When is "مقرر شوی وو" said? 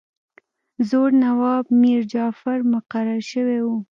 2.73-3.77